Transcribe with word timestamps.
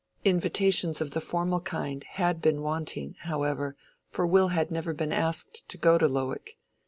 Invitations 0.25 0.99
of 0.99 1.11
the 1.11 1.21
formal 1.21 1.59
kind 1.59 2.03
had 2.03 2.41
been 2.41 2.63
wanting, 2.63 3.13
however, 3.19 3.75
for 4.07 4.25
Will 4.25 4.47
had 4.47 4.71
never 4.71 4.95
been 4.95 5.11
asked 5.13 5.61
to 5.69 5.77
go 5.77 5.99
to 5.99 6.07
Lowick. 6.07 6.57